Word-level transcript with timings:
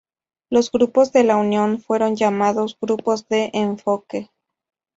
Los 0.49 0.71
grupos 0.71 1.13
de 1.13 1.23
la 1.23 1.37
Unión 1.37 1.79
fueron 1.79 2.15
llamados 2.15 2.75
grupos 2.81 3.27
de 3.27 3.51
Enfoque. 3.53 4.31